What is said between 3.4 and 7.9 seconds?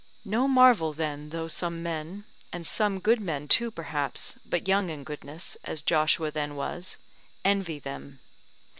too perhaps, but young in goodness, as Joshua then was, envy